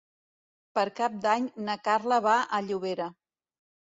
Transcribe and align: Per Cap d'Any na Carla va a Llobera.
Per 0.77 0.85
Cap 0.99 1.19
d'Any 1.25 1.43
na 1.69 1.77
Carla 1.89 2.19
va 2.27 2.39
a 2.59 2.61
Llobera. 2.69 3.11